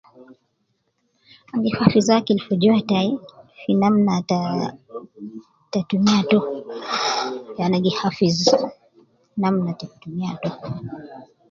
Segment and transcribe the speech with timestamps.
[1.51, 3.09] An gi hafiz akil fi jua tai
[3.59, 4.39] fi namna ta
[5.71, 6.39] ,ta tumiya to,
[7.57, 8.37] ya ana gi hafiz,
[9.41, 10.49] namna ta tumiya to